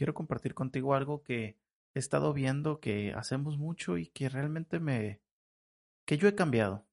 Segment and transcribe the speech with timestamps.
[0.00, 1.58] quiero compartir contigo algo que
[1.92, 5.20] he estado viendo que hacemos mucho y que realmente me...
[6.06, 6.88] que yo he cambiado.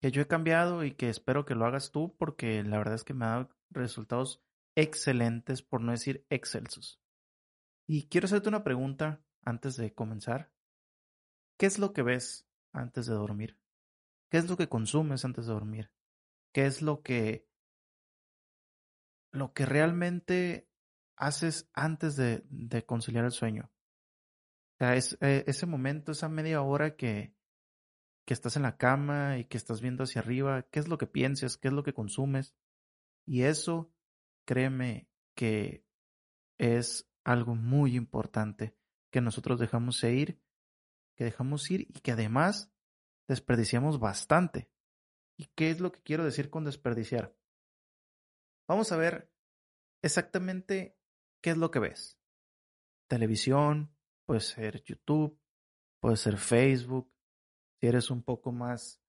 [0.00, 3.04] Que yo he cambiado y que espero que lo hagas tú porque la verdad es
[3.04, 4.42] que me ha dado resultados
[4.74, 7.00] excelentes, por no decir excelsos.
[7.86, 10.50] Y quiero hacerte una pregunta antes de comenzar.
[11.56, 13.60] ¿Qué es lo que ves antes de dormir?
[14.28, 15.92] ¿Qué es lo que consumes antes de dormir?
[16.52, 17.46] ¿Qué es lo que
[19.30, 20.68] lo que realmente
[21.16, 23.70] haces antes de, de conciliar el sueño?
[24.74, 27.34] O sea, es, eh, ese momento, esa media hora que,
[28.24, 31.06] que estás en la cama y que estás viendo hacia arriba, ¿qué es lo que
[31.06, 31.56] piensas?
[31.56, 32.54] ¿Qué es lo que consumes?
[33.26, 33.92] Y eso,
[34.44, 35.84] créeme que
[36.58, 38.76] es algo muy importante
[39.10, 40.40] que nosotros dejamos ir,
[41.16, 42.72] que dejamos ir y que además
[43.28, 44.70] desperdiciamos bastante.
[45.36, 47.36] ¿Y qué es lo que quiero decir con desperdiciar?
[48.68, 49.30] Vamos a ver
[50.02, 50.96] exactamente
[51.44, 52.18] qué es lo que ves.
[53.06, 53.94] Televisión,
[54.24, 55.38] puede ser YouTube,
[56.00, 57.12] puede ser Facebook.
[57.78, 59.02] Si eres un poco más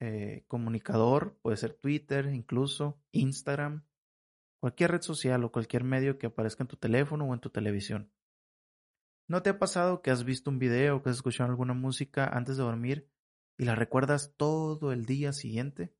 [0.00, 3.84] eh, comunicador, puede ser Twitter, incluso Instagram,
[4.58, 8.10] cualquier red social o cualquier medio que aparezca en tu teléfono o en tu televisión.
[9.28, 12.56] ¿No te ha pasado que has visto un video que has escuchado alguna música antes
[12.56, 13.10] de dormir
[13.58, 15.94] y la recuerdas todo el día siguiente?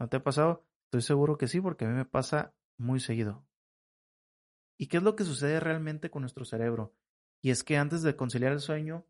[0.00, 0.66] ¿No te ha pasado?
[0.86, 3.46] Estoy seguro que sí, porque a mí me pasa muy seguido.
[4.76, 6.94] ¿Y qué es lo que sucede realmente con nuestro cerebro?
[7.40, 9.06] Y es que antes de conciliar el sueño,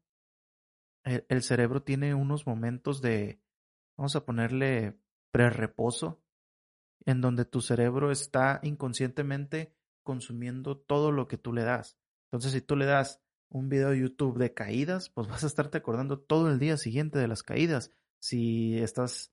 [1.05, 3.41] el, cerebro tiene unos momentos de,
[3.97, 4.99] vamos a ponerle
[5.31, 6.23] prereposo,
[7.07, 11.99] en donde tu cerebro está inconscientemente consumiendo todo lo que tú le das.
[12.27, 15.79] Entonces, si tú le das un video de YouTube de caídas, pues vas a estarte
[15.79, 17.91] acordando todo el día siguiente de las caídas.
[18.19, 19.33] Si estás,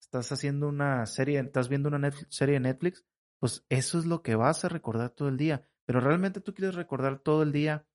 [0.00, 3.04] estás haciendo una serie, estás viendo una serie de Netflix,
[3.38, 5.68] pues eso es lo que vas a recordar todo el día.
[5.92, 7.86] Pero realmente tú quieres recordar todo el día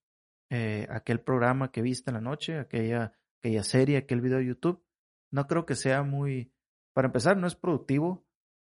[0.52, 4.86] eh, aquel programa que viste en la noche, aquella, aquella serie, aquel video de YouTube.
[5.32, 6.54] No creo que sea muy,
[6.94, 8.24] para empezar, no es productivo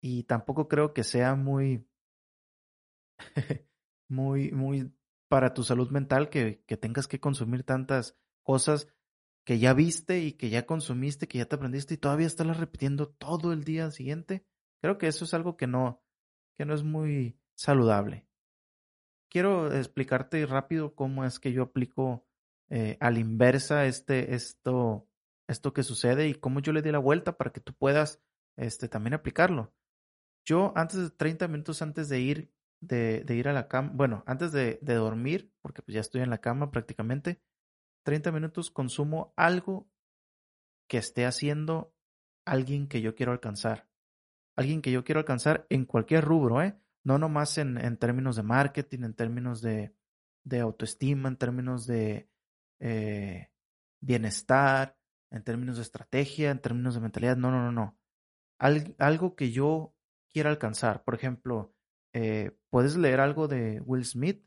[0.00, 1.84] y tampoco creo que sea muy,
[4.08, 4.94] muy, muy
[5.26, 8.86] para tu salud mental que, que tengas que consumir tantas cosas
[9.44, 13.08] que ya viste y que ya consumiste, que ya te aprendiste y todavía estás repitiendo
[13.08, 14.46] todo el día siguiente.
[14.80, 16.04] Creo que eso es algo que no,
[16.56, 18.27] que no es muy saludable.
[19.30, 22.26] Quiero explicarte rápido cómo es que yo aplico
[22.70, 25.06] eh, a la inversa este, esto,
[25.48, 28.20] esto que sucede y cómo yo le di la vuelta para que tú puedas
[28.56, 29.72] este, también aplicarlo.
[30.44, 34.22] Yo antes de 30 minutos antes de ir, de, de ir a la cama, bueno,
[34.26, 37.42] antes de, de dormir, porque pues ya estoy en la cama prácticamente,
[38.04, 39.90] 30 minutos consumo algo
[40.88, 41.94] que esté haciendo
[42.46, 43.88] alguien que yo quiero alcanzar.
[44.56, 46.78] Alguien que yo quiero alcanzar en cualquier rubro, ¿eh?
[47.04, 49.94] No nomás en, en términos de marketing, en términos de,
[50.44, 52.28] de autoestima, en términos de
[52.80, 53.50] eh,
[54.00, 54.96] bienestar,
[55.30, 57.36] en términos de estrategia, en términos de mentalidad.
[57.36, 57.98] No, no, no, no.
[58.98, 59.94] algo que yo
[60.32, 61.04] quiera alcanzar.
[61.04, 61.74] Por ejemplo,
[62.12, 64.44] eh, puedes leer algo de Will Smith.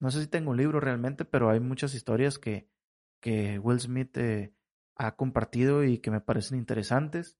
[0.00, 2.68] No sé si tengo un libro realmente, pero hay muchas historias que,
[3.20, 4.54] que Will Smith eh,
[4.96, 7.38] ha compartido y que me parecen interesantes.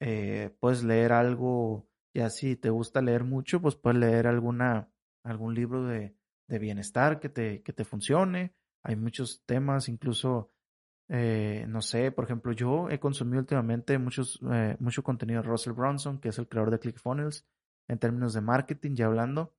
[0.00, 4.90] Eh, puedes leer algo ya si te gusta leer mucho, pues puedes leer alguna,
[5.24, 6.14] algún libro de,
[6.48, 8.54] de bienestar que te, que te funcione.
[8.82, 10.52] Hay muchos temas, incluso,
[11.08, 15.72] eh, no sé, por ejemplo, yo he consumido últimamente muchos, eh, mucho contenido de Russell
[15.72, 17.46] Brunson, que es el creador de ClickFunnels,
[17.88, 19.54] en términos de marketing, ya hablando.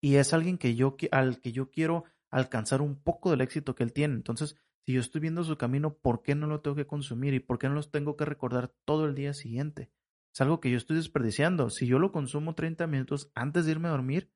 [0.00, 3.84] Y es alguien que yo, al que yo quiero alcanzar un poco del éxito que
[3.84, 4.14] él tiene.
[4.14, 7.40] Entonces, si yo estoy viendo su camino, ¿por qué no lo tengo que consumir y
[7.40, 9.90] por qué no los tengo que recordar todo el día siguiente?
[10.34, 11.70] Es algo que yo estoy desperdiciando.
[11.70, 14.32] Si yo lo consumo 30 minutos antes de irme a dormir,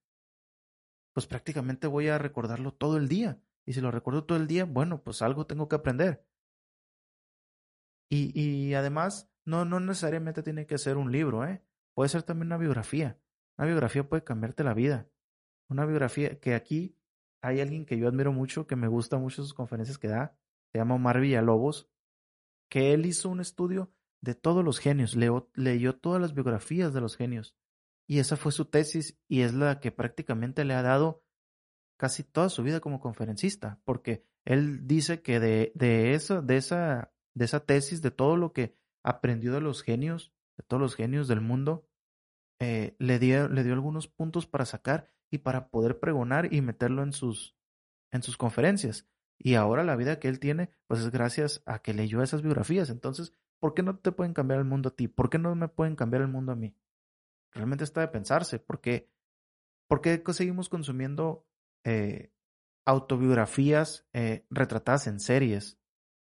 [1.13, 3.43] pues prácticamente voy a recordarlo todo el día.
[3.67, 6.25] Y si lo recuerdo todo el día, bueno, pues algo tengo que aprender.
[8.09, 11.65] Y, y además, no, no necesariamente tiene que ser un libro, ¿eh?
[11.95, 13.19] Puede ser también una biografía.
[13.57, 15.11] Una biografía puede cambiarte la vida.
[15.69, 16.97] Una biografía que aquí
[17.43, 20.39] hay alguien que yo admiro mucho, que me gusta mucho sus conferencias que da,
[20.71, 21.91] se llama Omar Villalobos,
[22.71, 27.17] que él hizo un estudio de todos los genios, leyó todas las biografías de los
[27.17, 27.57] genios.
[28.07, 31.23] Y esa fue su tesis y es la que prácticamente le ha dado
[31.99, 37.45] casi toda su vida como conferencista, porque él dice que de, de, de, esa, de
[37.45, 41.41] esa tesis, de todo lo que aprendió de los genios, de todos los genios del
[41.41, 41.87] mundo,
[42.61, 47.03] eh, le, dio, le dio algunos puntos para sacar y para poder pregonar y meterlo
[47.03, 47.57] en sus,
[48.11, 49.07] en sus conferencias.
[49.39, 52.91] Y ahora la vida que él tiene, pues es gracias a que leyó esas biografías.
[52.91, 55.09] Entonces, ¿Por qué no te pueden cambiar el mundo a ti?
[55.09, 56.75] ¿Por qué no me pueden cambiar el mundo a mí?
[57.53, 58.59] Realmente está de pensarse.
[58.59, 59.11] ¿Por qué,
[59.89, 61.47] ¿Por qué seguimos consumiendo
[61.85, 62.31] eh,
[62.89, 65.79] autobiografías eh, retratadas en series.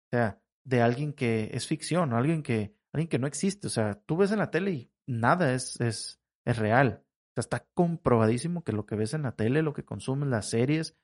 [0.07, 3.67] O sea, de alguien que es ficción, alguien que, alguien que no existe.
[3.67, 7.03] O sea, tú ves en la tele y nada es, es, es real.
[7.03, 10.49] O sea, está comprobadísimo que lo que ves en la tele, lo que consumes, las
[10.49, 10.97] series,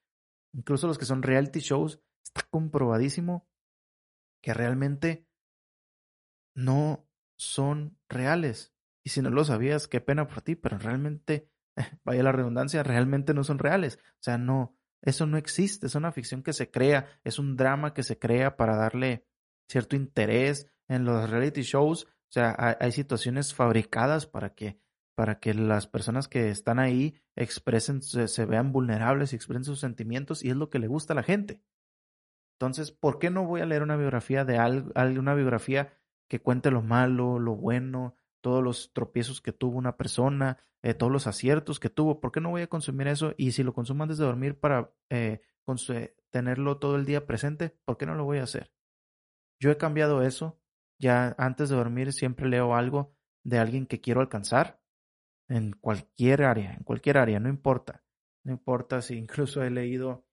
[0.53, 3.45] incluso los que son reality shows, está comprobadísimo
[4.41, 5.27] que realmente
[6.53, 7.07] no
[7.37, 8.73] son reales.
[9.03, 11.49] Y si no lo sabías, qué pena por ti, pero realmente,
[12.03, 13.99] vaya la redundancia, realmente no son reales.
[14.13, 17.93] O sea, no, eso no existe, es una ficción que se crea, es un drama
[17.93, 19.25] que se crea para darle
[19.67, 22.05] cierto interés en los reality shows.
[22.05, 24.79] O sea, hay, situaciones fabricadas para que,
[25.15, 30.43] para que las personas que están ahí expresen, se, vean vulnerables y expresen sus sentimientos
[30.43, 31.61] y es lo que le gusta a la gente.
[32.53, 35.91] Entonces, ¿por qué no voy a leer una biografía de algo, una biografía
[36.31, 41.11] que cuente lo malo, lo bueno, todos los tropiezos que tuvo una persona, eh, todos
[41.11, 42.21] los aciertos que tuvo.
[42.21, 43.33] ¿Por qué no voy a consumir eso?
[43.35, 45.41] Y si lo consumo antes de dormir para eh,
[46.29, 48.71] tenerlo todo el día presente, ¿por qué no lo voy a hacer?
[49.59, 50.57] Yo he cambiado eso.
[50.99, 53.13] Ya antes de dormir siempre leo algo
[53.43, 54.81] de alguien que quiero alcanzar
[55.49, 58.05] en cualquier área, en cualquier área, no importa.
[58.45, 60.25] No importa si incluso he leído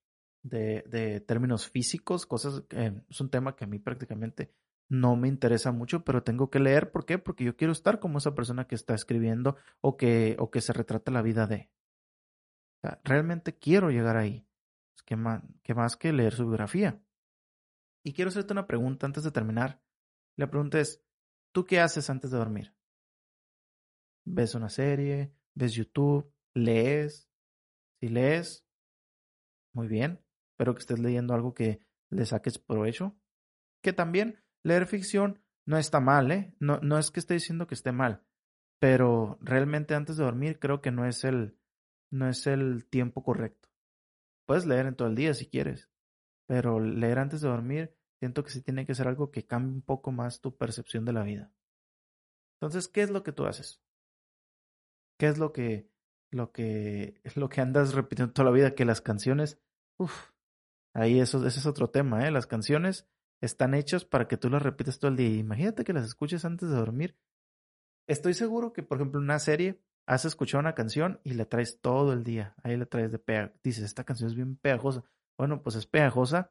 [0.44, 4.54] de, de términos físicos, cosas que es un tema que a mí prácticamente
[4.88, 6.90] no me interesa mucho, pero tengo que leer.
[6.90, 7.18] ¿Por qué?
[7.18, 10.72] Porque yo quiero estar como esa persona que está escribiendo o que, o que se
[10.72, 11.70] retrata la vida de.
[13.04, 14.46] realmente quiero llegar ahí.
[15.04, 15.42] ¿Qué más,
[15.74, 17.00] más que leer su biografía?
[18.04, 19.80] Y quiero hacerte una pregunta antes de terminar.
[20.36, 21.02] La pregunta es,
[21.52, 22.74] ¿tú qué haces antes de dormir?
[24.24, 25.32] ¿Ves una serie?
[25.54, 26.30] ¿Ves YouTube?
[26.54, 27.30] ¿Lees?
[28.00, 28.66] Si lees,
[29.72, 30.22] muy bien.
[30.52, 31.80] Espero que estés leyendo algo que
[32.10, 33.16] le saques provecho.
[33.82, 36.54] Que también leer ficción no está mal, ¿eh?
[36.60, 38.24] No, no es que esté diciendo que esté mal,
[38.78, 41.58] pero realmente antes de dormir creo que no es el,
[42.10, 43.68] no es el tiempo correcto.
[44.46, 45.90] Puedes leer en todo el día si quieres,
[46.46, 49.82] pero leer antes de dormir siento que sí tiene que ser algo que cambie un
[49.82, 51.52] poco más tu percepción de la vida.
[52.54, 53.80] Entonces, ¿qué es lo que tú haces?
[55.18, 55.90] ¿Qué es lo que,
[56.30, 58.74] lo que, lo que andas repitiendo toda la vida?
[58.74, 59.60] Que las canciones,
[59.98, 60.30] uff,
[60.94, 62.30] ahí eso, ese es otro tema, ¿eh?
[62.30, 63.06] Las canciones
[63.40, 65.38] están hechos para que tú las repitas todo el día.
[65.38, 67.16] Imagínate que las escuches antes de dormir.
[68.06, 72.12] Estoy seguro que, por ejemplo, una serie has escuchado una canción y la traes todo
[72.12, 72.54] el día.
[72.62, 73.52] Ahí la traes de pega.
[73.62, 75.04] Dices, esta canción es bien pegajosa.
[75.36, 76.50] Bueno, pues es pegajosa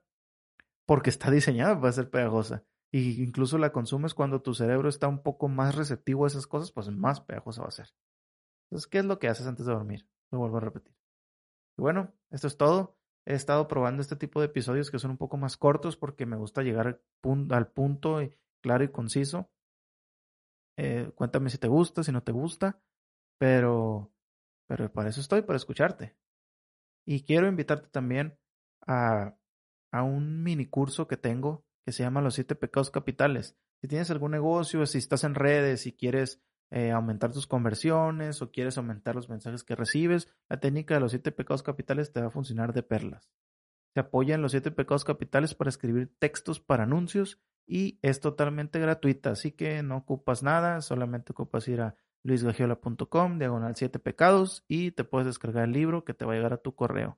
[0.86, 2.64] porque está diseñada para ser pegajosa.
[2.92, 6.72] Y incluso la consumes cuando tu cerebro está un poco más receptivo a esas cosas,
[6.72, 7.94] pues más pegajosa va a ser.
[8.70, 10.08] Entonces, ¿qué es lo que haces antes de dormir?
[10.32, 10.96] Lo vuelvo a repetir.
[11.78, 12.98] Y bueno, esto es todo.
[13.28, 16.38] He estado probando este tipo de episodios que son un poco más cortos porque me
[16.38, 17.02] gusta llegar
[17.50, 18.22] al punto,
[18.62, 19.52] claro y conciso.
[20.78, 22.82] Eh, cuéntame si te gusta, si no te gusta,
[23.38, 24.14] pero,
[24.66, 26.16] pero para eso estoy, para escucharte.
[27.06, 28.40] Y quiero invitarte también
[28.86, 29.36] a,
[29.92, 33.58] a un mini curso que tengo que se llama Los siete pecados capitales.
[33.82, 38.52] Si tienes algún negocio, si estás en redes, si quieres eh, aumentar tus conversiones o
[38.52, 42.28] quieres aumentar los mensajes que recibes, la técnica de los siete pecados capitales te va
[42.28, 43.30] a funcionar de perlas.
[43.94, 48.80] Se apoya en los siete pecados capitales para escribir textos para anuncios y es totalmente
[48.80, 54.92] gratuita, así que no ocupas nada, solamente ocupas ir a luisgagiola.com, diagonal siete pecados y
[54.92, 57.18] te puedes descargar el libro que te va a llegar a tu correo.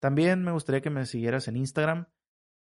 [0.00, 2.06] También me gustaría que me siguieras en Instagram.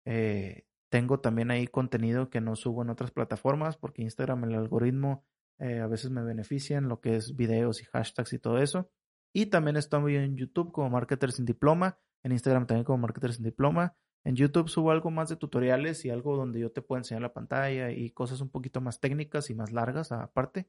[0.06, 5.26] Eh, tengo también ahí contenido que no subo en otras plataformas porque Instagram el algoritmo
[5.60, 8.90] eh, a veces me benefician lo que es videos y hashtags y todo eso.
[9.34, 13.44] Y también estoy en YouTube como Marketer sin Diploma, en Instagram también como Marketer sin
[13.44, 13.96] Diploma.
[14.24, 17.34] En YouTube subo algo más de tutoriales y algo donde yo te puedo enseñar la
[17.34, 20.68] pantalla y cosas un poquito más técnicas y más largas aparte.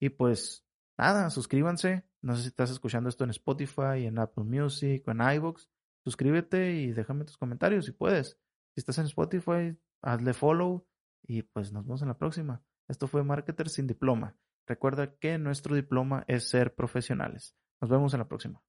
[0.00, 0.66] Y pues
[0.98, 2.04] nada, suscríbanse.
[2.20, 5.66] No sé si estás escuchando esto en Spotify, en Apple Music o en iVoox.
[6.04, 8.38] Suscríbete y déjame tus comentarios si puedes.
[8.74, 10.86] Si estás en Spotify, hazle follow
[11.22, 12.62] y pues nos vemos en la próxima.
[12.90, 14.34] Esto fue Marketer sin diploma.
[14.66, 17.54] Recuerda que nuestro diploma es ser profesionales.
[17.80, 18.60] Nos vemos en la próxima.